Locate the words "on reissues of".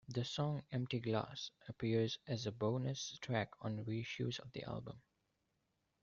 3.61-4.51